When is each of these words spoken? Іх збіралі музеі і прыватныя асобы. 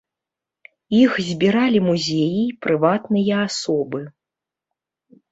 Іх 0.99 1.11
збіралі 1.27 1.79
музеі 1.87 2.39
і 2.45 2.55
прыватныя 2.65 3.35
асобы. 3.49 4.01